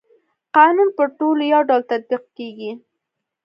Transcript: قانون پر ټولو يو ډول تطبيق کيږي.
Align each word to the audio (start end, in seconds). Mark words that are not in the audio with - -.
قانون 0.55 0.87
پر 0.97 1.07
ټولو 1.19 1.41
يو 1.53 1.61
ډول 1.69 1.81
تطبيق 1.91 2.23
کيږي. 2.37 2.71